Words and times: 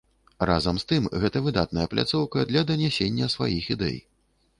Разам 0.49 0.77
з 0.83 0.85
тым, 0.91 1.03
гэта 1.23 1.37
выдатная 1.47 1.85
пляцоўка 1.91 2.45
для 2.53 2.65
данясення 2.71 3.29
сваіх 3.35 3.69
ідэй. 3.77 3.97